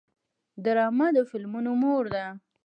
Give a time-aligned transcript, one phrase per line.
[0.63, 2.25] ډرامه د فلمونو مور ده